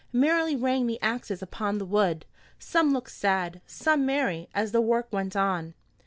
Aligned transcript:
Merrily 0.11 0.55
rang 0.55 0.87
the 0.87 0.99
axes 0.99 1.43
upon 1.43 1.77
the 1.77 1.85
wood. 1.85 2.25
Some 2.57 2.91
looked 2.91 3.11
sad, 3.11 3.61
some 3.67 4.03
merry, 4.03 4.49
as 4.51 4.71
the 4.71 4.81
work 4.81 5.07
went 5.11 5.35
on. 5.35 5.75